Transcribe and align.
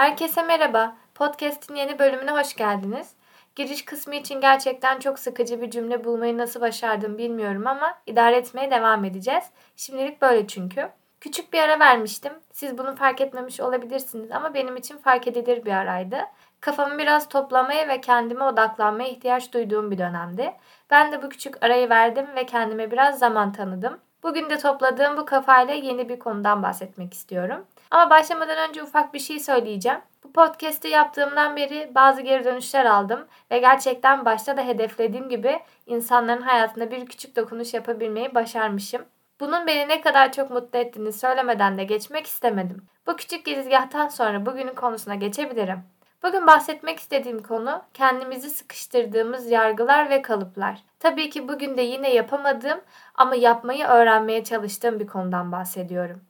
Herkese 0.00 0.42
merhaba. 0.42 0.96
Podcast'in 1.14 1.74
yeni 1.74 1.98
bölümüne 1.98 2.30
hoş 2.30 2.56
geldiniz. 2.56 3.14
Giriş 3.54 3.84
kısmı 3.84 4.14
için 4.14 4.40
gerçekten 4.40 4.98
çok 4.98 5.18
sıkıcı 5.18 5.62
bir 5.62 5.70
cümle 5.70 6.04
bulmayı 6.04 6.38
nasıl 6.38 6.60
başardım 6.60 7.18
bilmiyorum 7.18 7.66
ama 7.66 7.98
idare 8.06 8.36
etmeye 8.36 8.70
devam 8.70 9.04
edeceğiz. 9.04 9.44
Şimdilik 9.76 10.22
böyle 10.22 10.46
çünkü. 10.46 10.88
Küçük 11.20 11.52
bir 11.52 11.58
ara 11.58 11.80
vermiştim. 11.80 12.32
Siz 12.52 12.78
bunu 12.78 12.96
fark 12.96 13.20
etmemiş 13.20 13.60
olabilirsiniz 13.60 14.30
ama 14.30 14.54
benim 14.54 14.76
için 14.76 14.98
fark 14.98 15.28
edilir 15.28 15.64
bir 15.64 15.72
araydı. 15.72 16.18
Kafamı 16.60 16.98
biraz 16.98 17.28
toplamaya 17.28 17.88
ve 17.88 18.00
kendime 18.00 18.44
odaklanmaya 18.44 19.08
ihtiyaç 19.08 19.52
duyduğum 19.52 19.90
bir 19.90 19.98
dönemdi. 19.98 20.52
Ben 20.90 21.12
de 21.12 21.22
bu 21.22 21.28
küçük 21.28 21.64
arayı 21.64 21.90
verdim 21.90 22.26
ve 22.36 22.46
kendime 22.46 22.90
biraz 22.90 23.18
zaman 23.18 23.52
tanıdım. 23.52 24.00
Bugün 24.22 24.50
de 24.50 24.58
topladığım 24.58 25.16
bu 25.16 25.24
kafayla 25.24 25.74
yeni 25.74 26.08
bir 26.08 26.18
konudan 26.18 26.62
bahsetmek 26.62 27.14
istiyorum. 27.14 27.66
Ama 27.90 28.10
başlamadan 28.10 28.68
önce 28.68 28.82
ufak 28.82 29.14
bir 29.14 29.18
şey 29.18 29.40
söyleyeceğim. 29.40 29.98
Bu 30.24 30.32
podcast'i 30.32 30.88
yaptığımdan 30.88 31.56
beri 31.56 31.90
bazı 31.94 32.22
geri 32.22 32.44
dönüşler 32.44 32.84
aldım 32.84 33.26
ve 33.50 33.58
gerçekten 33.58 34.24
başta 34.24 34.56
da 34.56 34.62
hedeflediğim 34.66 35.28
gibi 35.28 35.60
insanların 35.86 36.42
hayatında 36.42 36.90
bir 36.90 37.06
küçük 37.06 37.36
dokunuş 37.36 37.74
yapabilmeyi 37.74 38.34
başarmışım. 38.34 39.02
Bunun 39.40 39.66
beni 39.66 39.88
ne 39.88 40.00
kadar 40.00 40.32
çok 40.32 40.50
mutlu 40.50 40.78
ettiğini 40.78 41.12
söylemeden 41.12 41.78
de 41.78 41.84
geçmek 41.84 42.26
istemedim. 42.26 42.86
Bu 43.06 43.16
küçük 43.16 43.44
girizgahtan 43.44 44.08
sonra 44.08 44.46
bugünün 44.46 44.74
konusuna 44.74 45.14
geçebilirim. 45.14 45.82
Bugün 46.22 46.46
bahsetmek 46.46 46.98
istediğim 46.98 47.42
konu 47.42 47.82
kendimizi 47.94 48.50
sıkıştırdığımız 48.50 49.50
yargılar 49.50 50.10
ve 50.10 50.22
kalıplar. 50.22 50.82
Tabii 50.98 51.30
ki 51.30 51.48
bugün 51.48 51.76
de 51.76 51.82
yine 51.82 52.14
yapamadığım 52.14 52.80
ama 53.14 53.34
yapmayı 53.34 53.84
öğrenmeye 53.84 54.44
çalıştığım 54.44 55.00
bir 55.00 55.06
konudan 55.06 55.52
bahsediyorum. 55.52 56.20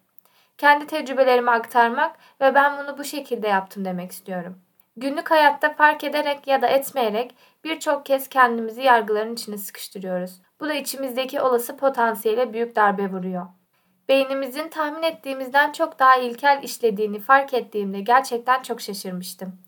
Kendi 0.58 0.86
tecrübelerimi 0.86 1.50
aktarmak 1.50 2.16
ve 2.40 2.54
ben 2.54 2.78
bunu 2.78 2.98
bu 2.98 3.04
şekilde 3.04 3.48
yaptım 3.48 3.84
demek 3.84 4.12
istiyorum. 4.12 4.58
Günlük 4.96 5.30
hayatta 5.30 5.74
fark 5.74 6.04
ederek 6.04 6.46
ya 6.46 6.62
da 6.62 6.66
etmeyerek 6.66 7.34
birçok 7.64 8.06
kez 8.06 8.28
kendimizi 8.28 8.82
yargıların 8.82 9.32
içine 9.32 9.58
sıkıştırıyoruz. 9.58 10.40
Bu 10.60 10.68
da 10.68 10.74
içimizdeki 10.74 11.40
olası 11.40 11.76
potansiyele 11.76 12.52
büyük 12.52 12.76
darbe 12.76 13.10
vuruyor. 13.12 13.46
Beynimizin 14.08 14.68
tahmin 14.68 15.02
ettiğimizden 15.02 15.72
çok 15.72 15.98
daha 15.98 16.16
ilkel 16.16 16.60
işlediğini 16.62 17.20
fark 17.20 17.54
ettiğimde 17.54 18.00
gerçekten 18.00 18.62
çok 18.62 18.80
şaşırmıştım. 18.80 19.58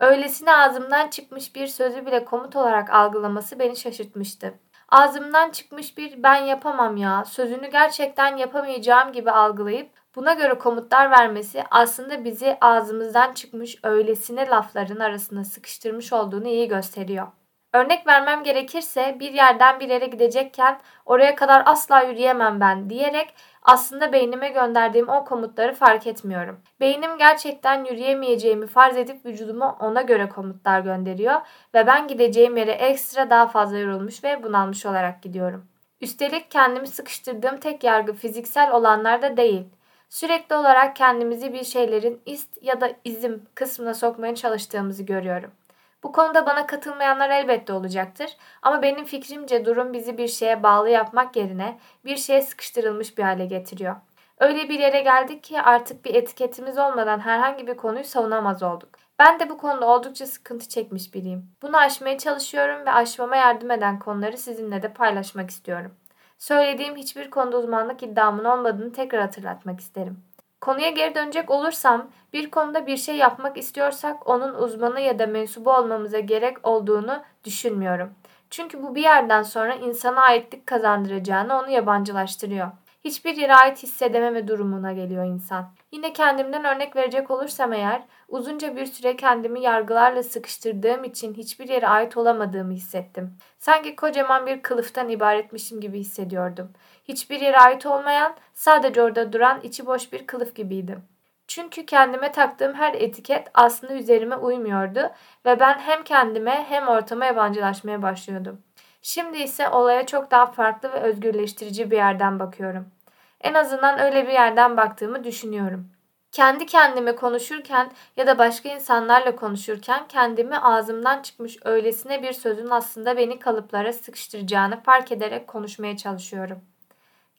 Öylesine 0.00 0.56
ağzımdan 0.56 1.08
çıkmış 1.08 1.54
bir 1.54 1.66
sözü 1.66 2.06
bile 2.06 2.24
komut 2.24 2.56
olarak 2.56 2.90
algılaması 2.90 3.58
beni 3.58 3.76
şaşırtmıştı. 3.76 4.54
Ağzımdan 4.88 5.50
çıkmış 5.50 5.98
bir 5.98 6.22
ben 6.22 6.36
yapamam 6.36 6.96
ya 6.96 7.24
sözünü 7.24 7.70
gerçekten 7.70 8.36
yapamayacağım 8.36 9.12
gibi 9.12 9.30
algılayıp 9.30 9.90
buna 10.16 10.34
göre 10.34 10.58
komutlar 10.58 11.10
vermesi 11.10 11.64
aslında 11.70 12.24
bizi 12.24 12.58
ağzımızdan 12.60 13.32
çıkmış 13.32 13.78
öylesine 13.82 14.46
lafların 14.46 15.00
arasına 15.00 15.44
sıkıştırmış 15.44 16.12
olduğunu 16.12 16.48
iyi 16.48 16.68
gösteriyor. 16.68 17.26
Örnek 17.72 18.06
vermem 18.06 18.44
gerekirse 18.44 19.16
bir 19.20 19.32
yerden 19.32 19.80
bir 19.80 19.88
yere 19.88 20.06
gidecekken 20.06 20.80
oraya 21.06 21.34
kadar 21.34 21.62
asla 21.66 22.02
yürüyemem 22.02 22.60
ben 22.60 22.90
diyerek 22.90 23.34
aslında 23.62 24.12
beynime 24.12 24.48
gönderdiğim 24.48 25.08
o 25.08 25.24
komutları 25.24 25.74
fark 25.74 26.06
etmiyorum. 26.06 26.60
Beynim 26.80 27.18
gerçekten 27.18 27.84
yürüyemeyeceğimi 27.84 28.66
farz 28.66 28.96
edip 28.96 29.26
vücuduma 29.26 29.76
ona 29.80 30.02
göre 30.02 30.28
komutlar 30.28 30.80
gönderiyor 30.80 31.40
ve 31.74 31.86
ben 31.86 32.08
gideceğim 32.08 32.56
yere 32.56 32.72
ekstra 32.72 33.30
daha 33.30 33.46
fazla 33.46 33.78
yorulmuş 33.78 34.24
ve 34.24 34.42
bunalmış 34.42 34.86
olarak 34.86 35.22
gidiyorum. 35.22 35.68
Üstelik 36.00 36.50
kendimi 36.50 36.86
sıkıştırdığım 36.86 37.60
tek 37.60 37.84
yargı 37.84 38.12
fiziksel 38.12 38.72
olanlar 38.72 39.22
da 39.22 39.36
değil. 39.36 39.64
Sürekli 40.08 40.54
olarak 40.56 40.96
kendimizi 40.96 41.52
bir 41.52 41.64
şeylerin 41.64 42.22
ist 42.26 42.58
ya 42.62 42.80
da 42.80 42.90
izim 43.04 43.42
kısmına 43.54 43.94
sokmaya 43.94 44.34
çalıştığımızı 44.34 45.02
görüyorum. 45.02 45.57
Bu 46.02 46.12
konuda 46.12 46.46
bana 46.46 46.66
katılmayanlar 46.66 47.30
elbette 47.30 47.72
olacaktır 47.72 48.36
ama 48.62 48.82
benim 48.82 49.04
fikrimce 49.04 49.64
durum 49.64 49.92
bizi 49.92 50.18
bir 50.18 50.28
şeye 50.28 50.62
bağlı 50.62 50.88
yapmak 50.90 51.36
yerine 51.36 51.78
bir 52.04 52.16
şeye 52.16 52.42
sıkıştırılmış 52.42 53.18
bir 53.18 53.22
hale 53.22 53.46
getiriyor. 53.46 53.96
Öyle 54.40 54.68
bir 54.68 54.78
yere 54.78 55.00
geldik 55.00 55.44
ki 55.44 55.60
artık 55.62 56.04
bir 56.04 56.14
etiketimiz 56.14 56.78
olmadan 56.78 57.18
herhangi 57.18 57.66
bir 57.66 57.76
konuyu 57.76 58.04
savunamaz 58.04 58.62
olduk. 58.62 58.88
Ben 59.18 59.40
de 59.40 59.50
bu 59.50 59.58
konuda 59.58 59.86
oldukça 59.86 60.26
sıkıntı 60.26 60.68
çekmiş 60.68 61.14
biriyim. 61.14 61.50
Bunu 61.62 61.76
aşmaya 61.76 62.18
çalışıyorum 62.18 62.86
ve 62.86 62.92
aşmama 62.92 63.36
yardım 63.36 63.70
eden 63.70 63.98
konuları 63.98 64.38
sizinle 64.38 64.82
de 64.82 64.92
paylaşmak 64.92 65.50
istiyorum. 65.50 65.94
Söylediğim 66.38 66.96
hiçbir 66.96 67.30
konuda 67.30 67.58
uzmanlık 67.58 68.02
iddiamın 68.02 68.44
olmadığını 68.44 68.92
tekrar 68.92 69.20
hatırlatmak 69.20 69.80
isterim. 69.80 70.27
Konuya 70.60 70.90
geri 70.90 71.14
dönecek 71.14 71.50
olursam 71.50 72.10
bir 72.32 72.50
konuda 72.50 72.86
bir 72.86 72.96
şey 72.96 73.16
yapmak 73.16 73.56
istiyorsak 73.56 74.28
onun 74.28 74.54
uzmanı 74.54 75.00
ya 75.00 75.18
da 75.18 75.26
mensubu 75.26 75.72
olmamıza 75.72 76.20
gerek 76.20 76.68
olduğunu 76.68 77.22
düşünmüyorum. 77.44 78.14
Çünkü 78.50 78.82
bu 78.82 78.94
bir 78.94 79.02
yerden 79.02 79.42
sonra 79.42 79.74
insana 79.74 80.20
aitlik 80.20 80.66
kazandıracağını 80.66 81.58
onu 81.58 81.70
yabancılaştırıyor 81.70 82.70
hiçbir 83.08 83.36
yere 83.36 83.54
ait 83.54 83.82
hissedememe 83.82 84.48
durumuna 84.48 84.92
geliyor 84.92 85.24
insan. 85.24 85.68
Yine 85.92 86.12
kendimden 86.12 86.64
örnek 86.64 86.96
verecek 86.96 87.30
olursam 87.30 87.72
eğer 87.72 88.02
uzunca 88.28 88.76
bir 88.76 88.86
süre 88.86 89.16
kendimi 89.16 89.62
yargılarla 89.62 90.22
sıkıştırdığım 90.22 91.04
için 91.04 91.34
hiçbir 91.34 91.68
yere 91.68 91.88
ait 91.88 92.16
olamadığımı 92.16 92.72
hissettim. 92.72 93.38
Sanki 93.58 93.96
kocaman 93.96 94.46
bir 94.46 94.62
kılıftan 94.62 95.08
ibaretmişim 95.08 95.80
gibi 95.80 95.98
hissediyordum. 95.98 96.72
Hiçbir 97.04 97.40
yere 97.40 97.58
ait 97.58 97.86
olmayan, 97.86 98.34
sadece 98.54 99.02
orada 99.02 99.32
duran 99.32 99.60
içi 99.60 99.86
boş 99.86 100.12
bir 100.12 100.26
kılıf 100.26 100.54
gibiydim. 100.54 101.02
Çünkü 101.46 101.86
kendime 101.86 102.32
taktığım 102.32 102.74
her 102.74 102.94
etiket 102.94 103.48
aslında 103.54 103.94
üzerime 103.94 104.36
uymuyordu 104.36 105.00
ve 105.46 105.60
ben 105.60 105.78
hem 105.78 106.04
kendime 106.04 106.66
hem 106.68 106.88
ortama 106.88 107.24
yabancılaşmaya 107.24 108.02
başlıyordum. 108.02 108.62
Şimdi 109.02 109.38
ise 109.38 109.68
olaya 109.68 110.06
çok 110.06 110.30
daha 110.30 110.46
farklı 110.46 110.92
ve 110.92 111.00
özgürleştirici 111.00 111.90
bir 111.90 111.96
yerden 111.96 112.38
bakıyorum. 112.38 112.97
En 113.40 113.54
azından 113.54 113.98
öyle 113.98 114.26
bir 114.26 114.32
yerden 114.32 114.76
baktığımı 114.76 115.24
düşünüyorum. 115.24 115.90
Kendi 116.32 116.66
kendime 116.66 117.16
konuşurken 117.16 117.92
ya 118.16 118.26
da 118.26 118.38
başka 118.38 118.68
insanlarla 118.68 119.36
konuşurken 119.36 120.08
kendimi 120.08 120.58
ağzımdan 120.58 121.22
çıkmış 121.22 121.56
öylesine 121.64 122.22
bir 122.22 122.32
sözün 122.32 122.70
aslında 122.70 123.16
beni 123.16 123.38
kalıplara 123.38 123.92
sıkıştıracağını 123.92 124.82
fark 124.82 125.12
ederek 125.12 125.48
konuşmaya 125.48 125.96
çalışıyorum. 125.96 126.60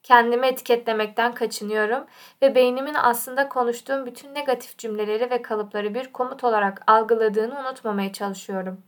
Kendimi 0.02 0.46
etiketlemekten 0.46 1.32
kaçınıyorum 1.32 2.06
ve 2.42 2.54
beynimin 2.54 2.94
aslında 2.94 3.48
konuştuğum 3.48 4.06
bütün 4.06 4.34
negatif 4.34 4.78
cümleleri 4.78 5.30
ve 5.30 5.42
kalıpları 5.42 5.94
bir 5.94 6.12
komut 6.12 6.44
olarak 6.44 6.82
algıladığını 6.86 7.60
unutmamaya 7.60 8.12
çalışıyorum. 8.12 8.82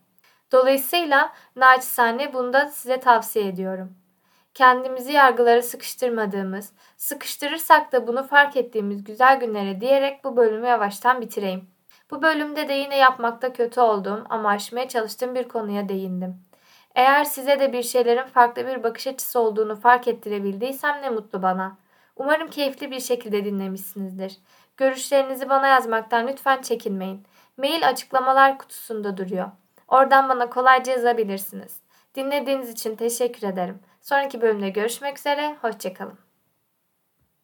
Dolayısıyla 0.53 1.33
naçizane 1.57 2.33
bunu 2.33 2.53
da 2.53 2.69
size 2.69 3.01
tavsiye 3.01 3.49
ediyorum. 3.49 4.02
Kendimizi 4.55 5.13
yargılara 5.13 5.63
sıkıştırmadığımız, 5.63 6.73
sıkıştırırsak 6.97 7.93
da 7.93 8.07
bunu 8.07 8.27
fark 8.27 8.57
ettiğimiz 8.57 9.05
güzel 9.05 9.41
günlere 9.41 9.81
diyerek 9.81 10.25
bu 10.25 10.37
bölümü 10.37 10.67
yavaştan 10.67 11.21
bitireyim. 11.21 11.71
Bu 12.11 12.23
bölümde 12.23 12.69
de 12.69 12.73
yine 12.73 12.97
yapmakta 12.97 13.53
kötü 13.53 13.81
olduğum 13.81 14.27
ama 14.31 14.49
aşmaya 14.49 14.89
çalıştığım 14.89 15.35
bir 15.35 15.49
konuya 15.49 15.89
değindim. 15.89 16.37
Eğer 16.95 17.25
size 17.25 17.61
de 17.61 17.73
bir 17.73 17.83
şeylerin 17.83 18.27
farklı 18.27 18.67
bir 18.67 18.83
bakış 18.83 19.07
açısı 19.07 19.41
olduğunu 19.41 19.77
fark 19.77 20.09
ettirebildiysem 20.09 21.03
ne 21.03 21.11
mutlu 21.11 21.43
bana. 21.43 21.77
Umarım 22.17 22.51
keyifli 22.51 22.91
bir 22.91 23.01
şekilde 23.01 23.45
dinlemişsinizdir. 23.45 24.39
Görüşlerinizi 24.77 25.49
bana 25.49 25.67
yazmaktan 25.67 26.27
lütfen 26.27 26.63
çekinmeyin. 26.63 27.27
Mail 27.57 27.89
açıklamalar 27.89 28.59
kutusunda 28.59 29.17
duruyor. 29.17 29.51
Oradan 29.89 30.29
bana 30.29 30.51
kolayca 30.51 30.93
yazabilirsiniz. 30.93 31.81
Dinlediğiniz 32.15 32.71
için 32.71 32.97
teşekkür 32.97 33.49
ederim. 33.49 33.81
Sonraki 34.01 34.41
bölümde 34.41 34.69
görüşmek 34.69 35.19
üzere, 35.19 35.57
hoşçakalın. 35.61 36.32